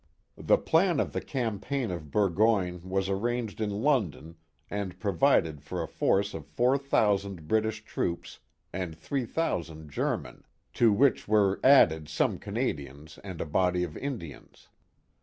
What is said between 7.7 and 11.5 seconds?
troops and three thousand German, to which